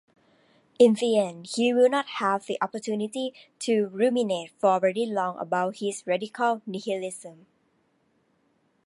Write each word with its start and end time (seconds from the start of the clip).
In 0.79 0.95
the 0.95 1.19
end, 1.19 1.45
he 1.53 1.75
will 1.75 1.87
not 1.87 2.07
have 2.07 2.47
the 2.47 2.57
opportunity 2.59 3.35
to 3.59 3.85
ruminate 3.89 4.49
for 4.59 4.79
very 4.79 5.05
long 5.05 5.37
about 5.37 5.75
his 5.75 6.07
radical 6.07 6.63
nihilism. 6.65 7.45